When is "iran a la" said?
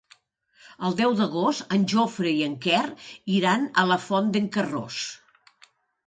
3.33-3.97